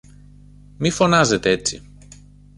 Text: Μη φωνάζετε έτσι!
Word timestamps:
Μη 0.77 0.89
φωνάζετε 0.89 1.49
έτσι! 1.51 1.81